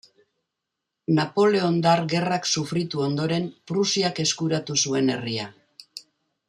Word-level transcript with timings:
Napoleondar 1.19 2.01
Gerrak 2.15 2.49
sufritu 2.55 3.05
ondoren 3.09 3.47
Prusiak 3.73 4.25
eskuratu 4.27 4.83
zuen 4.87 5.15
herria. 5.17 5.51